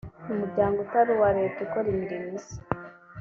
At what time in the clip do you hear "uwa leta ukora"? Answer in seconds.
1.15-1.87